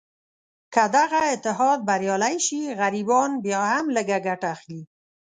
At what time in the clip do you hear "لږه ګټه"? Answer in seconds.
3.95-4.47